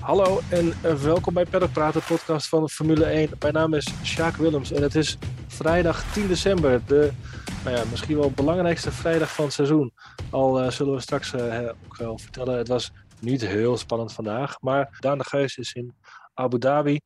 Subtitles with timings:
[0.00, 3.30] Hallo en welkom bij Paddock Praat, de podcast van Formule 1.
[3.38, 7.12] Mijn naam is Sjaak Willems en het is vrijdag 10 december, de
[7.64, 9.92] nou ja, misschien wel belangrijkste vrijdag van het seizoen.
[10.30, 12.90] Al eh, zullen we straks eh, ook wel vertellen, het was
[13.20, 15.94] niet heel spannend vandaag, maar Daan de Geus is in
[16.34, 17.00] Abu Dhabi.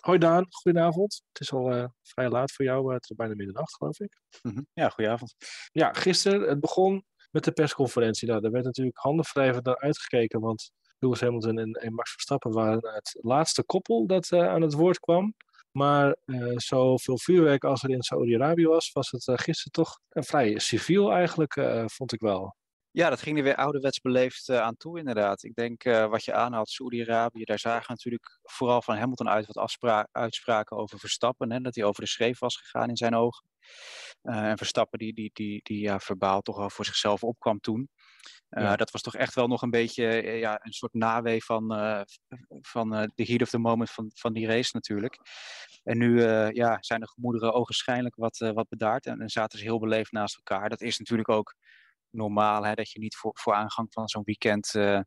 [0.00, 1.22] Hoi Daan, goedenavond.
[1.32, 4.20] Het is al eh, vrij laat voor jou, het is bijna middernacht geloof ik.
[4.42, 4.62] Mhm.
[4.72, 5.34] Ja, goedenavond.
[5.72, 7.04] Ja, gisteren, het begon
[7.36, 8.28] met de persconferentie.
[8.28, 12.80] Nou, daar werd natuurlijk handenwrijvend naar uitgekeken, want Lewis Hamilton en, en Max Verstappen waren
[12.94, 15.34] het laatste koppel dat eh, aan het woord kwam.
[15.72, 20.58] Maar eh zoveel vuurwerk als er in Saudi-Arabië was, was het eh, gisteren toch vrij
[20.58, 21.52] civiel eigenlijk,
[21.86, 22.56] vond ik wel.
[22.96, 25.42] Ja, dat ging er weer ouderwets beleefd eh, aan toe, inderdaad.
[25.42, 30.08] Ik denk eh, wat je aanhaalt, Saoedi-Arabië, daar zagen natuurlijk vooral van Hamilton uit wat
[30.12, 31.52] uitspraken over Verstappen.
[31.52, 33.48] Hè, dat hij over de schreef was gegaan in zijn ogen.
[34.22, 37.88] Eh, en Verstappen, die, die, die, die ja, verbaal toch wel voor zichzelf opkwam toen.
[38.48, 38.76] Ja.
[38.76, 41.68] Dat was toch echt wel nog een beetje ja, een soort nawee van,
[42.60, 45.18] van de heat of the moment van, van die race natuurlijk.
[45.82, 46.22] En nu
[46.52, 50.36] ja, zijn de gemoederen ogenschijnlijk wat, wat bedaard en, en zaten ze heel beleefd naast
[50.36, 50.68] elkaar.
[50.68, 51.54] Dat is natuurlijk ook
[52.16, 54.74] normaal, hè, dat je niet voor, voor aangang van zo'n weekend.
[54.74, 55.00] eh,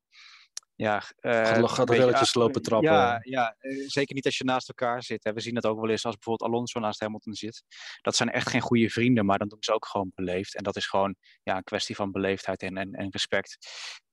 [0.75, 2.91] ja, eh, Gaat- gaat relletjes lopen trappen.
[2.91, 5.23] Ja, ja eh, zeker niet als je naast elkaar zit.
[5.23, 5.33] Hè.
[5.33, 7.63] We zien dat ook wel eens als bijvoorbeeld Alonso naast Hamilton zit.
[8.01, 10.55] Dat zijn echt geen goede vrienden, maar dan doen ze ook gewoon beleefd.
[10.55, 13.57] En dat is gewoon ja, een kwestie van beleefdheid en, en, en respect.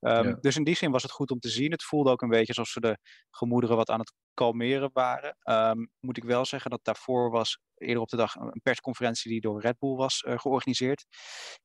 [0.00, 0.36] Ehm, Ja.
[0.40, 1.70] Dus in die zin was het goed om te zien.
[1.70, 2.98] Het voelde ook een beetje alsof ze de
[3.30, 5.36] gemoederen wat aan het kalmeren waren.
[5.42, 9.40] Ehm, moet ik wel zeggen dat daarvoor was eerder op de dag een persconferentie die
[9.40, 11.06] door Red Bull was eh, georganiseerd.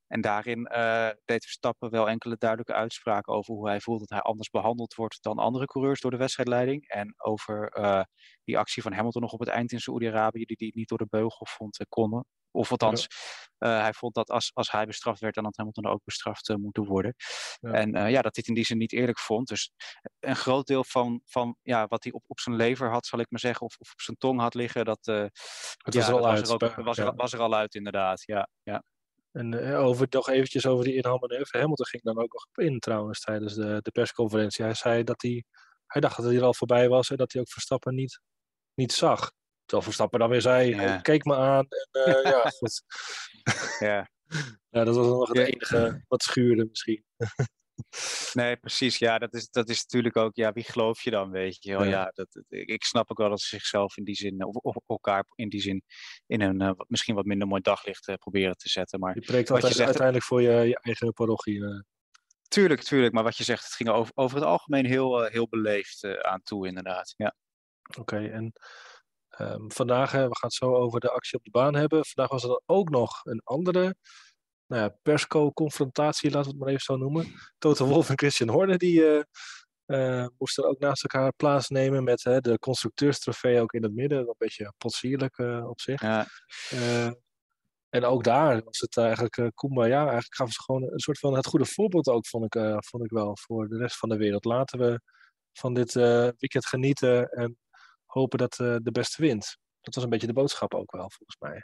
[0.08, 4.20] En daarin eh, deed Verstappen wel enkele duidelijke uitspraken over hoe hij voelt dat hij
[4.20, 6.88] anders behandeld wordt dan andere coureurs door de wedstrijdleiding.
[6.88, 8.04] En over eh,
[8.44, 11.08] die actie van Hamilton nog op het eind in Saoedi-Arabië, die hij niet door de
[11.10, 12.26] beugel vond konden.
[12.52, 13.08] Of althans,
[13.58, 16.56] eh, hij vond dat als, als hij bestraft werd, dan had Hamilton ook bestraft eh,
[16.56, 17.16] moeten worden.
[17.60, 17.72] Ja.
[17.72, 19.48] En eh, ja, dat dit in die zin niet eerlijk vond.
[19.48, 19.72] Dus
[20.20, 23.30] een groot deel van, van ja, wat hij op, op zijn lever had, zal ik
[23.30, 25.30] maar zeggen, of, of op zijn tong had liggen, dat, ja,
[25.80, 26.40] was er al uit.
[26.40, 27.16] was, er ook, bij- was, er, ja.
[27.16, 28.24] was er al uit, inderdaad.
[28.26, 28.84] Ja, ja.
[29.32, 31.60] En over, nog eventjes over die inhaalmanoeuvre.
[31.60, 34.66] Hamilton ging dan ook nog op in trouwens tijdens de, de persconferentie.
[34.66, 35.44] Hij zei dat hij,
[35.86, 38.20] hij dacht dat hij er al voorbij was en dat hij ook Verstappen niet,
[38.74, 39.32] niet zag.
[39.72, 40.76] Terwijl Verstappen dan weer zei, Ja.
[40.78, 41.68] hij keek me aan.
[41.92, 42.84] En eh, ja, goed.
[43.80, 44.10] ja.
[44.70, 45.44] Ja, dat was nog het Ja.
[45.46, 47.04] enige wat schuurde misschien.
[48.34, 48.98] Nee, precies.
[48.98, 51.84] Ja, dat is, dat is natuurlijk ook, ja, wie geloof je dan, weet je wel?
[51.84, 51.90] Ja.
[51.90, 55.26] Ja, dat, ik, snap ook wel dat ze zichzelf in die zin, of, of elkaar
[55.36, 55.84] in die zin,
[56.28, 59.00] in een eh, misschien wat minder mooi daglicht eh, proberen te zetten.
[59.00, 61.84] Maar Je preekt Wat je altijd zegt- uiteindelijk voor je, je eigen parochie.
[62.48, 63.14] tuurlijk, tuurlijk.
[63.14, 66.68] Maar wat je zegt, het ging over, over het algemeen heel, heel beleefd aan toe,
[66.68, 67.14] inderdaad.
[67.18, 67.36] Ja.
[68.00, 68.54] Oké, en
[69.38, 72.06] ehm, vandaag, we gaan het zo over de actie op de baan hebben.
[72.06, 73.96] Vandaag was er dan ook nog een andere
[74.68, 77.34] nou ja, persco-confrontatie, laten we het maar even zo noemen.
[77.58, 79.26] Toto Wolff en Christian Horner, die
[79.92, 84.20] eh, moesten ook naast elkaar plaatsnemen met hè, de constructeurstrofee ook in het midden.
[84.20, 86.02] Een beetje potsierlijk eh, op zich.
[86.02, 86.28] Ja,
[87.90, 90.00] en ook daar was het eigenlijk uh, Kumbaya.
[90.00, 93.12] Eigenlijk gaven ze gewoon een soort van het goede voorbeeld ook, vond ik, vond ik
[93.12, 94.46] wel, voor de rest van de wereld.
[94.46, 95.02] Laten we
[95.54, 97.58] van dit weekend genieten en
[98.12, 99.58] hopen dat eh, de beste wint.
[99.82, 101.62] Dat was een beetje de boodschap ook wel, volgens mij.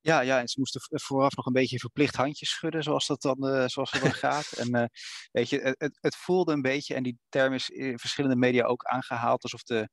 [0.00, 3.48] Ja, ja, en ze moesten vooraf nog een beetje verplicht handjes schudden, zoals dat dan,
[3.48, 4.52] eh, zoals dat dan gaat.
[4.52, 4.84] En eh,
[5.32, 8.84] weet je, het, het voelde een beetje, en die term is in verschillende media ook
[8.84, 9.88] aangehaald, alsof de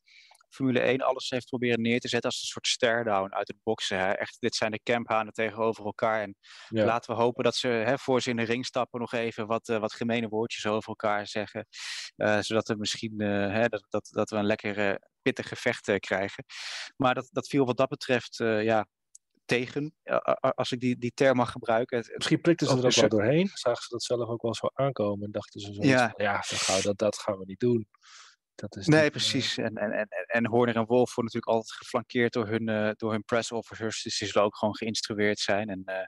[0.56, 3.98] Formule 1 alles heeft proberen neer te zetten als een soort stare-down uit het boksen.
[4.00, 4.12] Hè.
[4.12, 6.22] Echt, dit zijn de camphanen tegenover elkaar.
[6.22, 6.36] En
[6.70, 6.86] Ja.
[6.86, 9.70] laten we hopen dat ze, hè, voor ze in de ring stappen, nog even wat,
[9.70, 11.68] eh, wat gemene woordjes over elkaar zeggen.
[12.16, 16.46] Eh, zodat we misschien eh, hè, dat, dat, dat we een lekker pittig gevecht krijgen.
[16.98, 18.88] Maar dat, dat viel wat dat betreft, ja,
[19.46, 19.96] tegen,
[20.40, 22.12] als ik die, die term mag gebruiken.
[22.16, 23.50] Misschien prikten ze er Ook wel doorheen.
[23.54, 26.10] Zagen ze dat zelf ook wel zo aankomen en dachten ze zo Ja.
[26.16, 27.88] van, ja, gauw, dat, dat gaan we niet doen.
[28.56, 29.58] Dat is nee, niet, eh, precies.
[29.58, 33.12] En, en, en, en Horner en Wolf worden natuurlijk altijd geflankeerd door hun, eh, door
[33.12, 34.04] hun press officers.
[34.04, 35.70] Dus die zullen ook gewoon geïnstrueerd zijn.
[35.70, 36.06] En eh,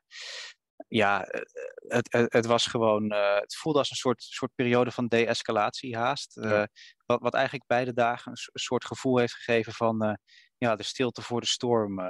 [0.87, 1.25] ja,
[1.87, 6.35] het, het, het was gewoon, het voelde als een soort, soort periode van de-escalatie haast.
[6.41, 6.67] Ja.
[7.05, 10.19] wat, wat eigenlijk beide dagen een, so- een soort gevoel heeft gegeven van
[10.57, 12.01] ja, de stilte voor de storm.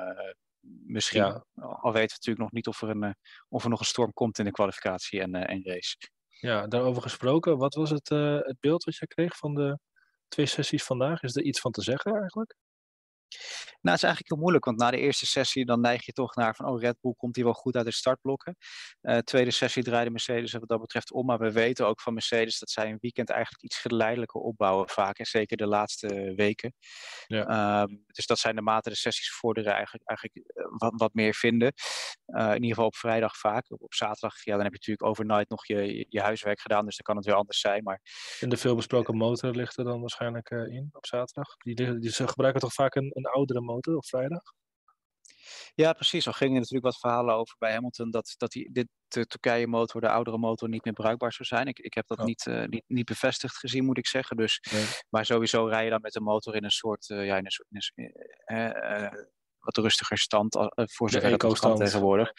[0.86, 1.22] misschien.
[1.24, 1.46] Ja.
[1.56, 3.16] Al weten we natuurlijk nog niet of er, een,
[3.50, 5.98] of er nog een storm komt in de kwalificatie en, en race.
[6.28, 7.58] Ja, daarover gesproken.
[7.58, 9.80] Wat was het, het beeld wat jij kreeg van de
[10.28, 11.22] twee sessies vandaag?
[11.24, 12.56] Is er iets van te zeggen eigenlijk?
[13.82, 16.36] Nou, het is eigenlijk heel moeilijk, want na de eerste sessie dan neig je toch
[16.36, 18.56] naar van, oh, Red Bull komt hier wel goed uit de startblokken.
[19.02, 22.60] Uh, tweede sessie draaide Mercedes wat dat betreft om, maar we weten ook van Mercedes
[22.60, 26.74] dat zij een weekend eigenlijk iets geleidelijker opbouwen vaak, en zeker de laatste weken.
[27.28, 27.84] Ja.
[27.84, 31.34] Uh, dus dat zijn de mate de sessies vorderen eigenlijk, eigenlijk eh, wat, wat meer
[31.34, 31.74] vinden.
[32.28, 33.72] Uh, in ieder geval op vrijdag vaak.
[33.72, 36.96] Op, op, zaterdag, ja, dan heb je natuurlijk overnight nog je, je huiswerk gedaan, dus
[36.96, 37.84] dan kan het weer anders zijn.
[37.84, 38.02] Maar...
[38.40, 41.58] En de veelbesproken motor ligt er dan waarschijnlijk in op zaterdag?
[41.58, 44.42] Die, die, ze gebruiken toch vaak een, een oudere motor op vrijdag?
[45.76, 46.26] Ja, precies.
[46.26, 50.10] Er gingen natuurlijk wat verhalen over bij Hamilton dat, dat die, dit, de Turkije-motor, de
[50.10, 51.68] oudere motor, niet meer bruikbaar zou zijn.
[51.68, 52.26] Ik, ik heb dat oh.
[52.26, 54.38] niet, uh, niet, niet bevestigd gezien, moet ik zeggen.
[54.38, 54.62] Dus,
[55.10, 57.52] Maar sowieso rij je dan met de motor in een soort, uh, ja, in een
[57.52, 58.12] soort in
[58.46, 59.12] een, uh,
[59.60, 62.32] wat rustiger stand voor zover dat kan tegenwoordig.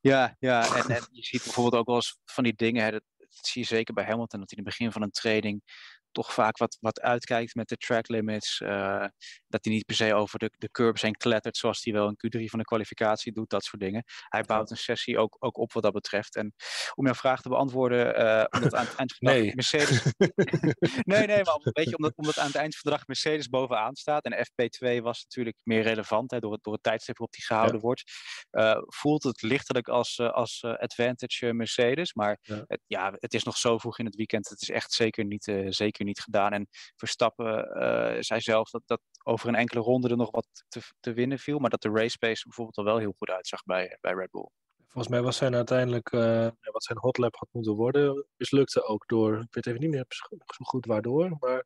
[0.00, 3.02] Ja, ja en, en je ziet bijvoorbeeld ook wel eens van die dingen, hè, dat,
[3.16, 5.62] dat zie je zeker bij Hamilton, dat hij in het begin van een training
[6.12, 8.60] toch vaak wat, wat uitkijkt met de track limits.
[8.60, 9.04] Uh,
[9.48, 12.38] dat hij niet per se over de, de curbs heen klettert zoals hij wel in
[12.38, 14.04] Q3 van de kwalificatie doet, dat soort dingen.
[14.28, 16.36] Hij bouwt een sessie ook, ook op wat dat betreft.
[16.36, 16.54] En
[16.94, 19.54] om jouw vraag te beantwoorden, uh, omdat aan het eind van nee.
[19.54, 20.02] Mercedes...
[21.12, 23.96] nee, nee, maar weet je, omdat, omdat aan het eind van de dag Mercedes bovenaan
[23.96, 27.44] staat en FP2 was natuurlijk meer relevant hè, door, het, door het tijdstip waarop die
[27.44, 28.02] gehouden wordt,
[28.50, 32.14] uh, voelt het lichtelijk als, als advantage Mercedes.
[32.14, 32.64] Maar ja.
[32.66, 34.48] Het, ja, het is nog zo vroeg in het weekend.
[34.48, 36.52] Het is echt zeker niet, zeker niet gedaan.
[36.52, 36.66] En
[36.96, 37.66] Verstappen
[38.24, 41.58] zei zelf dat, dat over een enkele ronde er nog wat te, te winnen viel.
[41.58, 44.50] Maar dat de race pace bijvoorbeeld al wel heel goed uitzag bij, bij Red Bull.
[44.88, 49.40] Volgens mij was zijn uiteindelijk, uh, wat zijn hotlap had moeten worden, mislukte ook door,
[49.40, 51.64] ik weet even niet meer zo goed waardoor, maar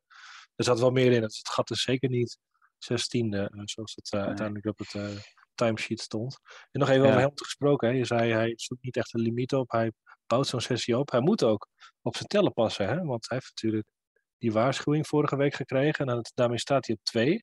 [0.55, 1.21] er zat wel meer in.
[1.21, 2.37] Het gat is zeker niet
[2.77, 4.27] zestiende, uh, zoals het uh, nee.
[4.27, 5.09] uiteindelijk op het uh,
[5.55, 6.39] timesheet stond.
[6.71, 7.07] En nog even ja.
[7.07, 7.93] over hem gesproken, hè.
[7.93, 9.91] je zei hij zoekt niet echt een limiet op, hij
[10.27, 11.11] bouwt zo'n sessie op.
[11.11, 11.67] Hij moet ook
[12.01, 13.03] op zijn tellen passen, hè?
[13.03, 13.87] want hij heeft natuurlijk
[14.43, 17.33] die waarschuwing vorige week gekregen en daarmee staat hij op twee.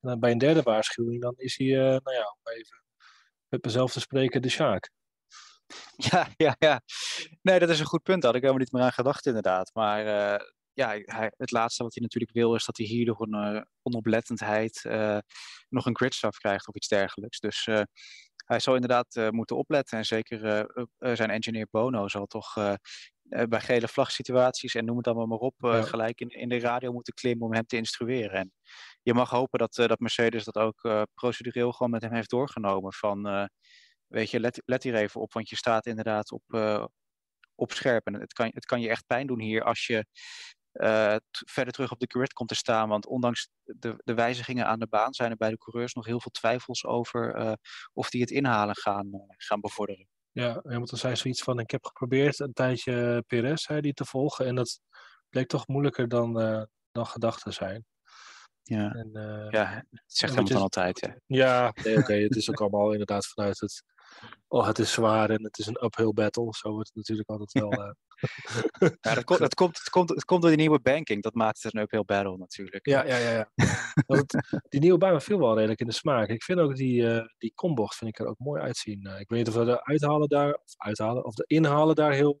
[0.00, 2.82] En dan bij een derde waarschuwing, dan is hij, uh, nou ja, even
[3.48, 4.90] met mezelf te spreken, de Sjaak.
[5.96, 6.80] Ja, ja, ja.
[7.42, 8.22] Nee, dat is een goed punt.
[8.22, 9.70] Daar had ik helemaal niet meer aan gedacht, inderdaad.
[9.74, 13.20] Maar uh, ja, hij, het laatste wat hij natuurlijk wil, is dat hij hier door
[13.20, 14.80] een uh, onoplettendheid
[15.68, 17.38] nog een gridstraf krijgt of iets dergelijks.
[17.40, 17.64] Dus
[18.44, 19.98] hij zal inderdaad moeten opletten.
[19.98, 20.66] En zeker
[20.98, 22.54] zijn engineer Bono zal toch
[23.28, 25.82] bij gele vlagsituaties en noem het allemaal maar op, ja.
[25.82, 28.38] gelijk in, in de radio moeten klimmen om hem te instrueren.
[28.38, 28.52] En
[29.02, 32.92] je mag hopen dat, uh, dat Mercedes dat ook procedureel gewoon met hem heeft doorgenomen.
[32.92, 33.48] Van,
[34.06, 36.42] weet je, let, let hier even op, want je staat inderdaad op,
[37.54, 38.06] op scherp.
[38.06, 40.06] En het kan, het kan je echt pijn doen hier als je
[41.46, 42.88] verder terug op de grid komt te staan.
[42.88, 46.20] Want ondanks de, de wijzigingen aan de baan zijn er bij de coureurs nog heel
[46.20, 47.56] veel twijfels over
[47.92, 50.08] of die het inhalen gaan, gaan bevorderen.
[50.36, 54.46] Ja, Hamilton zei zoiets van, ik heb geprobeerd een tijdje Perez die te volgen.
[54.46, 54.80] En dat
[55.28, 56.32] bleek toch moeilijker dan,
[56.92, 57.84] dan gedacht te zijn.
[58.62, 61.00] Ja, en, uh, ja het zegt hem van altijd.
[61.00, 62.14] Ja, ja nee, oké.
[62.14, 63.82] het is ook allemaal inderdaad vanuit het.
[64.48, 66.54] Oh, het is zwaar en het is een uphill battle.
[66.54, 67.72] Zo wordt het natuurlijk altijd wel.
[67.72, 67.90] Uh...
[69.00, 71.22] ja, dat, komt, dat, komt, het, komt, het komt door die nieuwe banking.
[71.22, 72.86] Dat maakt het een uphill battle natuurlijk.
[72.86, 73.30] Ja, ja, ja.
[73.30, 73.50] ja.
[74.16, 76.28] het, die nieuwe baan viel wel redelijk in de smaak.
[76.28, 79.00] Ik vind ook die, uh, die kombocht vind ik er ook mooi uitzien.
[79.18, 82.40] ik weet niet of we de uithalen daar, of uithalen, of de inhalen daar heel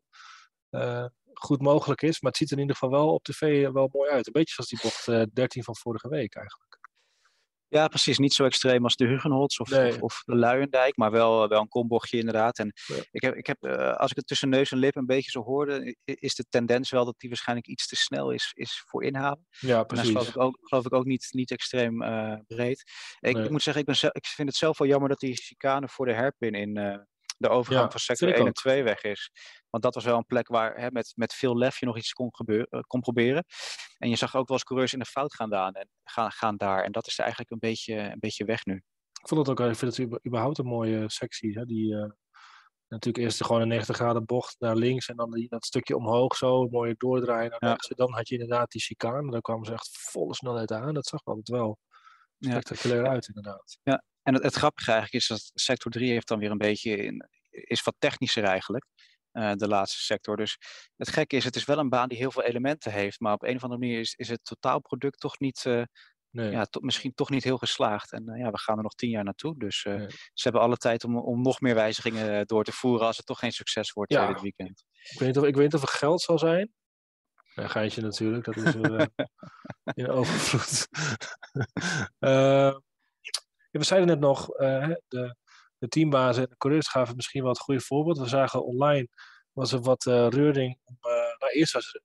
[1.38, 2.20] goed mogelijk is.
[2.20, 4.26] Maar het ziet er in ieder geval wel op tv wel mooi uit.
[4.26, 6.75] Een beetje zoals die bocht uh, eh, 13 van vorige week eigenlijk.
[7.68, 8.18] Ja, precies.
[8.18, 11.68] Niet zo extreem als de Hugenholz of, of, of, de Luiendijk, maar wel, wel een
[11.68, 12.58] kombochtje inderdaad.
[12.58, 12.72] En
[13.10, 15.42] ik heb, ik heb uh, als ik het tussen neus en lip een beetje zo
[15.42, 19.46] hoorde, is de tendens wel dat die waarschijnlijk iets te snel is, is voor inhalen.
[19.58, 20.08] Ja, precies.
[20.08, 22.84] En dat geloof ik ook, geloof ik ook niet, niet extreem uh, breed.
[23.20, 23.44] Ik, nee.
[23.44, 25.88] ik, moet zeggen, ik, ben zelf, ik vind het zelf wel jammer dat die chicane
[25.88, 27.06] voor de herpin in
[27.36, 29.30] de overgang ja, van sector 1 en 2 weg is.
[29.70, 32.12] Want dat was wel een plek waar hè, met, met veel lef je nog iets
[32.12, 33.44] kon, gebeuren, kon proberen.
[33.98, 36.56] En je zag ook wel eens coureurs in de fout gaan, daar en, gaan, gaan
[36.56, 36.84] daar.
[36.84, 38.74] En dat is eigenlijk een beetje, een beetje weg nu.
[39.22, 41.58] Ik vond het ook, ik vind het überhaupt een mooie sectie.
[41.58, 41.64] Hè?
[41.64, 42.10] Die, uh,
[42.88, 46.36] natuurlijk eerst gewoon een 90 graden bocht naar links en dan die, dat stukje omhoog
[46.36, 47.88] zo, mooie doordraaien naar rechts.
[47.88, 50.94] Dan had je inderdaad die chicane, daar kwamen ze echt volle snelheid aan.
[50.94, 51.78] Dat zag altijd wel
[52.38, 53.10] spectaculair ja.
[53.10, 53.78] uit inderdaad.
[53.82, 56.96] Ja, en het, het, grappige eigenlijk is dat sector 3 heeft dan weer een beetje,
[56.96, 58.84] in, is wat technischer eigenlijk.
[59.32, 60.36] Uh, de laatste sector.
[60.36, 60.58] Dus
[60.96, 63.42] het gekke is, het is wel een baan die heel veel elementen heeft, maar op
[63.42, 65.82] een of andere manier is, is het totaalproduct toch niet, uh,
[66.30, 66.50] nee.
[66.50, 68.12] ja, to, misschien toch niet heel geslaagd.
[68.12, 70.08] En uh, ja, we gaan er nog tien jaar naartoe, dus nee.
[70.10, 73.38] ze hebben alle tijd om, om nog meer wijzigingen door te voeren als het toch
[73.38, 74.26] geen succes wordt ja.
[74.26, 74.84] dit weekend.
[75.10, 76.72] Ik weet, niet of, ik weet niet of er geld zal zijn.
[77.54, 78.74] Een geintje natuurlijk, dat is
[80.02, 80.88] in overvloed.
[83.78, 85.36] we zeiden net nog, de,
[85.78, 88.18] de teambazen en de coureurs gaven misschien wel het goede voorbeeld.
[88.18, 89.08] We zagen online
[89.52, 90.78] was er wat uh, reuring.
[90.86, 92.02] Uh, nou, eerst was er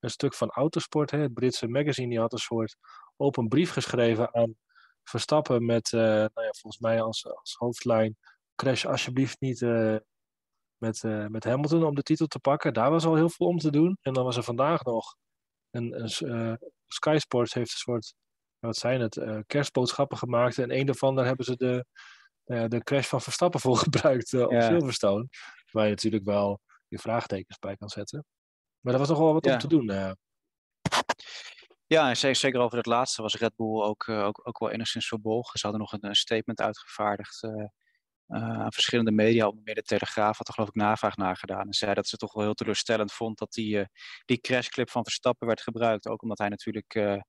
[0.00, 2.76] een stuk van Autosport, hè, het Britse magazine, die had een soort
[3.16, 4.54] open brief geschreven aan
[5.02, 8.16] Verstappen met, nou ja, volgens mij als, als hoofdlijn,
[8.54, 9.60] crash alsjeblieft niet
[10.76, 12.72] met, met Hamilton om de titel te pakken.
[12.72, 13.98] Daar was al heel veel om te doen.
[14.00, 15.16] En dan was er vandaag nog
[15.70, 18.14] een, een Sky Sports heeft een soort,
[18.58, 20.58] wat zijn het, kerstboodschappen gemaakt.
[20.58, 21.86] En een daarvan, daar hebben ze de,
[22.68, 25.28] de crash van Verstappen voor gebruikt op Silverstone.
[25.70, 28.24] Waar je natuurlijk wel je vraagtekens bij kan zetten.
[28.80, 29.90] Maar er was nog wel wat om te doen.
[29.90, 30.10] Uh.
[31.86, 35.08] Ja, en zeker over het laatste was Red Bull ook, uh, ook, ook wel enigszins
[35.08, 35.58] verbolgen.
[35.58, 37.64] Ze hadden nog een, een statement uitgevaardigd uh,
[38.26, 39.46] aan verschillende media.
[39.48, 41.66] Onder meer de Telegraaf had er geloof ik navraag naar gedaan.
[41.66, 43.88] En zei dat ze toch wel heel teleurstellend vond dat die,
[44.24, 46.08] die crashclip van Verstappen werd gebruikt.
[46.08, 47.20] Ook omdat hij natuurlijk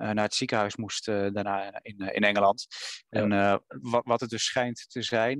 [0.00, 2.66] naar het ziekenhuis moest daarna in, in Engeland.
[3.08, 3.28] En
[3.66, 5.38] wat, wat het dus schijnt te zijn,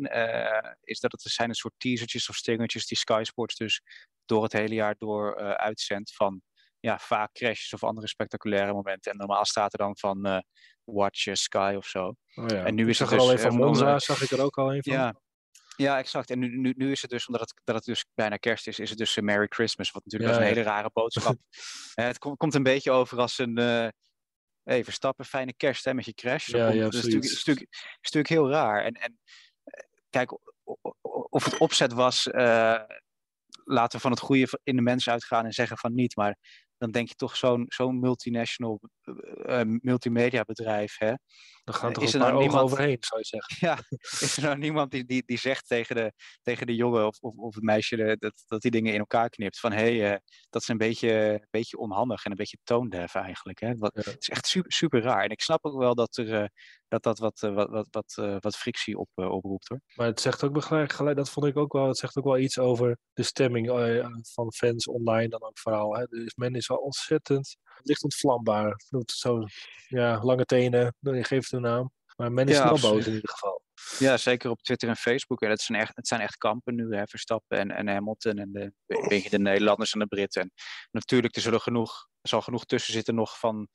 [0.81, 3.83] is dat het zijn een soort teasertjes of stingertjes die Sky Sports dus
[4.25, 6.43] door het hele jaar door uitzendt van
[6.81, 9.13] ja, vaak crashes of andere spectaculaire momenten.
[9.13, 10.39] En normaal staat er dan van uh,
[10.85, 12.15] Watch Sky of zo.
[12.35, 12.65] Oh ja.
[12.65, 14.75] En nu is het er dus, al een van Monza, zag ik er ook al
[14.75, 14.93] een van.
[14.93, 15.21] Ja,
[15.77, 16.31] ja, exact.
[16.31, 18.79] En nu, nu, nu is het dus, omdat het, dat het dus bijna kerst is,
[18.79, 19.91] is het dus een Merry Christmas.
[19.91, 21.37] Wat natuurlijk ja, een hele rare boodschap.
[21.95, 23.59] het komt, komt een beetje over als een...
[24.63, 26.47] Hey, Verstappen, fijne kerst hè, met je crash.
[26.47, 28.85] ja, ja, dat is natuurlijk, is, natuurlijk, is natuurlijk heel raar.
[28.85, 29.19] En, en
[30.11, 30.39] kijk,
[31.31, 32.81] of het opzet was, uh,
[33.65, 36.17] laten we van het goede in de mens uitgaan en zeggen van niet.
[36.17, 36.37] Maar
[36.79, 38.81] dan denk je toch zo'n zo'n multinational
[39.47, 40.99] uh, multimedia bedrijf.
[40.99, 41.13] Hè?
[41.71, 43.57] Dan gaan toch is er nou niemand overheen, zou je zeggen.
[43.69, 46.13] Ja, is er nou niemand die, die, die zegt tegen de,
[46.43, 49.61] tegen de jongen of, of, of het meisje dat, dat die dingen in elkaar knipt.
[49.61, 53.15] Van hé, hey, uh, dat is een beetje, een beetje onhandig en een beetje toondef
[53.15, 53.61] eigenlijk.
[53.61, 53.75] Hè?
[53.75, 55.25] Wat, Het is echt super, super raar.
[55.25, 56.47] En ik snap ook wel dat er, uh,
[56.89, 59.81] dat, dat wat, wat, wat, wat, wat frictie op, oproept hoor.
[59.95, 62.59] Maar het zegt ook gelijk, dat vond ik ook wel, het zegt ook wel iets
[62.59, 63.69] over de stemming
[64.33, 65.97] van fans online dan ook vooral.
[65.97, 66.05] Hè?
[66.05, 68.81] Dus men is al ontzettend licht ontvlambaar.
[69.07, 69.45] Zo,
[69.89, 71.93] ja, lange tenen, je geeft een naam.
[72.17, 73.63] Maar men is ja, wel boos in ieder geval.
[73.99, 75.41] Ja, zeker op Twitter en Facebook.
[75.41, 78.73] Het, zijn echt, het zijn echt kampen nu, hè, Verstappen en, en Hamilton en de,
[79.09, 80.43] beetje de Nederlanders en de Britten.
[80.43, 80.53] En
[80.91, 83.69] natuurlijk, er zullen genoeg, er zal genoeg tussen zitten nog van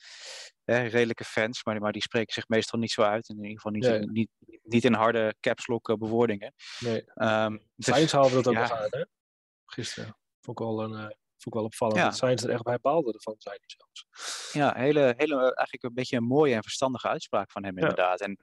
[0.63, 3.29] hè, redelijke fans, maar, maar die spreken zich meestal niet zo uit.
[3.29, 4.29] In ieder geval niet, in, niet,
[4.63, 6.53] niet in harde caps lock eh, bewoordingen.
[6.79, 7.03] Nee.
[7.15, 8.61] Um, dus, haalde dat ook ja.
[8.61, 9.05] nog aan, hè?
[9.65, 10.17] Gisteren.
[10.41, 10.91] Vond ik al een...
[10.91, 11.97] Uh Vond ik wel opvallend.
[11.97, 12.03] Ja.
[12.03, 14.53] Dat zijn ze er echt bij baalden ervan, zijn zelfs.
[14.53, 18.21] Ja, hele, hele, eigenlijk een beetje een mooie en verstandige uitspraak van hem inderdaad.
[18.21, 18.37] En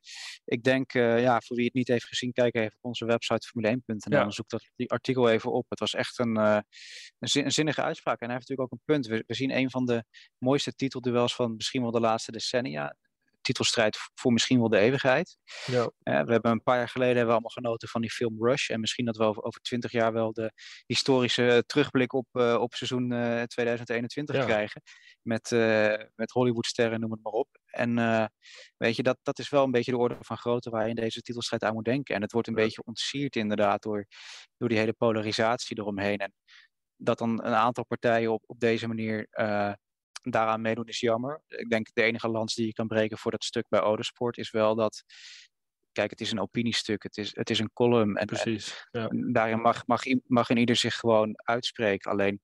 [0.44, 3.48] ik denk, uh, ja, voor wie het niet heeft gezien, kijk even op onze website
[3.48, 4.22] formule1.nl ja.
[4.22, 5.66] en zoek dat die artikel even op.
[5.68, 6.58] Het was echt een, uh,
[7.18, 8.20] een, zinnige uitspraak.
[8.20, 9.06] En hij heeft natuurlijk ook een punt.
[9.06, 10.04] We, we zien een van de
[10.38, 12.96] mooiste titelduels van misschien wel de laatste decennia
[13.42, 15.36] titelstrijd voor misschien wel de eeuwigheid.
[15.66, 15.90] Ja.
[16.02, 18.70] we hebben een paar jaar geleden hebben we allemaal genoten van die film Rush.
[18.70, 20.52] En misschien dat we over twintig jaar wel de
[20.86, 23.08] historische terugblik op, uh, op seizoen
[23.46, 24.82] 2021 eh, krijgen.
[25.22, 25.50] Met,
[26.14, 27.48] met Hollywoodsterren, noem het maar op.
[27.66, 27.94] En
[28.76, 30.94] weet je, dat, dat is wel een beetje de orde van grootte waar je in
[30.94, 32.14] deze titelstrijd aan moet denken.
[32.14, 34.06] En het wordt een beetje ontsierd inderdaad door,
[34.56, 36.18] door die hele polarisatie eromheen.
[36.18, 36.32] En
[36.96, 39.26] dat dan een aantal partijen op, op deze manier
[40.22, 41.42] daaraan meedoen is jammer.
[41.48, 44.50] Ik denk de enige lans die je kan breken voor dat stuk bij Odesport is
[44.50, 45.02] wel dat.
[45.92, 48.16] Kijk, het is een opiniestuk, het is, het is een column.
[48.16, 48.86] En, Precies.
[48.90, 49.08] Ja.
[49.32, 52.10] daarin mag, mag, mag in ieder zich gewoon uitspreken.
[52.10, 52.40] Alleen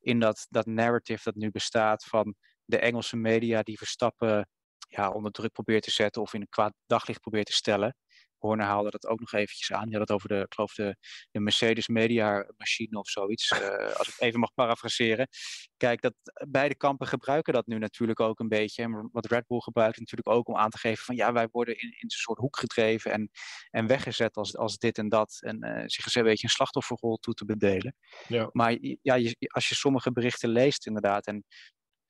[0.00, 2.34] in dat, dat narrative dat nu bestaat van
[2.64, 4.48] de Engelse media die Verstappen
[4.88, 7.96] ja, onder druk probeert te zetten of in een kwaad daglicht probeert te stellen.
[8.40, 9.86] Horner haalde dat ook nog eventjes aan.
[9.88, 10.96] Je had het over de, ik geloof de,
[11.30, 13.50] de Mercedes Media machine of zoiets.
[13.50, 13.58] Uh,
[13.98, 15.28] als ik even mag parafraseren.
[15.76, 16.14] Kijk, dat,
[16.48, 18.82] beide kampen gebruiken dat nu natuurlijk ook een beetje.
[18.82, 21.74] En wat Red Bull gebruikt natuurlijk ook om aan te geven van ja, wij worden
[21.74, 23.30] in, in een soort hoek gedreven en,
[23.70, 25.38] en weggezet als, als dit en dat.
[25.40, 27.94] En uh, zich een beetje een slachtofferrol toe te bedelen.
[28.28, 28.48] Ja.
[28.52, 31.44] Maar ja, je, als je sommige berichten leest inderdaad en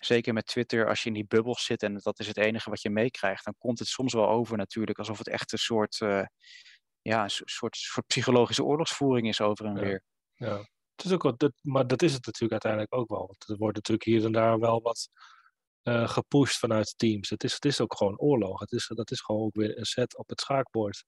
[0.00, 2.82] zeker met Twitter, als je in die bubbels zit en dat is het enige wat
[2.82, 6.24] je meekrijgt, dan komt het soms wel over natuurlijk alsof het echt een soort, uh,
[7.02, 10.02] ja, een soort, soort psychologische oorlogsvoering is over en weer.
[10.34, 10.56] Ja,
[10.96, 13.26] het is ook wel, dat, maar dat is het natuurlijk uiteindelijk ook wel.
[13.26, 15.08] Want er wordt natuurlijk hier en daar wel wat
[15.82, 17.30] uh, gepusht vanuit teams.
[17.30, 18.60] Het is, het is ook gewoon oorlog.
[18.60, 21.04] Het is, dat is gewoon ook weer een set op het schaakbord.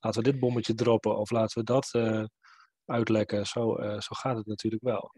[0.00, 2.24] Laten we dit bommetje droppen of laten we dat uh,
[2.84, 3.46] uitlekken.
[3.46, 5.14] Zo, zo gaat het natuurlijk wel.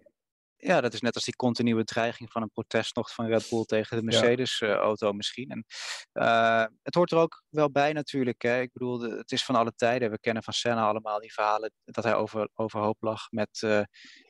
[0.58, 3.64] Ja, dat is net als die continue dreiging van een protest nog van Red Bull
[3.64, 5.50] tegen de Mercedes-auto misschien.
[5.50, 5.64] En,
[6.12, 8.42] uh, het hoort er ook wel bij natuurlijk.
[8.42, 8.60] Hè.
[8.60, 10.10] Ik bedoel, het is van alle tijden.
[10.10, 13.62] We kennen van Senna allemaal die verhalen dat hij over, overhoop lag met...
[13.64, 13.82] Uh,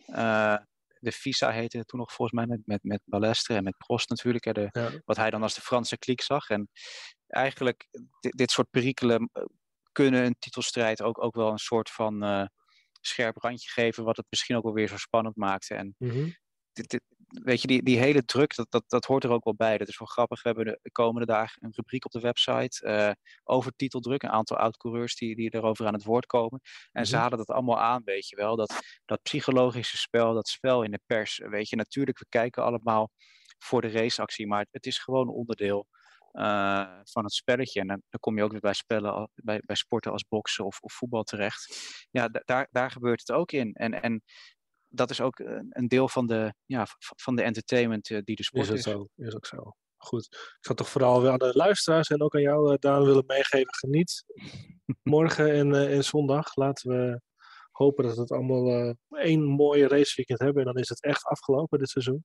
[0.07, 0.57] uh,
[0.99, 4.09] de FISA heette het toen nog volgens mij, met, met, met Balestre en met Prost
[4.09, 4.45] natuurlijk.
[4.45, 6.49] Hè, de, Wat hij dan als de Franse kliek zag.
[6.49, 6.71] En
[7.27, 7.87] eigenlijk,
[8.21, 9.31] dit, dit soort perikelen
[9.93, 12.49] kunnen een titelstrijd ook, ook wel een soort van
[13.01, 15.75] scherp randje geven, wat het misschien ook wel weer zo spannend maakte.
[15.75, 16.31] En mhm.
[16.73, 19.79] dit, weet je, die, die hele druk, dat, dat, dat hoort er ook wel bij.
[19.79, 20.43] Dat is wel grappig.
[20.43, 23.11] We hebben de komende dagen een rubriek op de website uh,
[23.45, 24.23] over titeldruk.
[24.23, 26.61] Een aantal oud-coureurs die, die erover aan het woord komen.
[26.93, 28.57] En mm ze hadden dat allemaal aan, weet je wel.
[28.57, 31.41] Dat, dat psychologische spel, dat spel in de pers.
[31.45, 33.11] Weet je, natuurlijk, we kijken allemaal
[33.59, 34.47] voor de raceactie.
[34.47, 35.87] Maar het is gewoon onderdeel
[36.39, 37.81] uh, van het spelletje.
[37.81, 40.81] En dan, dan, kom je ook weer bij, spellen, bij, bij sporten als boksen of,
[40.81, 41.77] of voetbal terecht.
[42.11, 43.73] Ja, daar, daar gebeurt het ook in.
[43.73, 44.23] En, en
[44.89, 45.39] dat is ook
[45.69, 48.85] een deel van de, ja, van de entertainment uh, die de sport is.
[48.85, 49.73] Het Zo, is ook zo.
[49.97, 50.25] Goed.
[50.31, 53.75] Ik zou toch vooral weer aan de luisteraars en ook aan jou, Daan, willen meegeven.
[53.75, 54.25] Geniet.
[55.03, 57.21] Morgen en, en zondag laten we
[57.77, 60.67] hopen dat we het allemaal één mooie raceweekend hebben.
[60.67, 62.25] En dan is het echt afgelopen dit seizoen.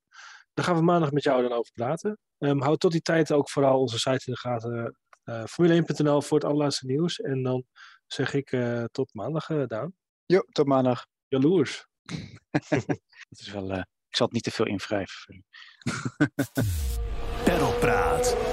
[0.54, 2.18] Daar gaan we maandag met jou dan over praten.
[2.38, 4.96] Um, houd tot die tijd ook vooral onze site in de gaten.
[5.24, 7.20] Uh, Formule1.nl voor het allerlaatste nieuws.
[7.20, 7.66] En dan
[8.08, 9.94] zeg ik uh, tot maandag, uh, Daan.
[10.26, 11.06] Jo, tot maandag.
[11.28, 11.88] Jaloers.
[13.30, 15.46] dat is wel, ik zal het niet te veel invrijven.
[17.44, 18.51] Perlpraat.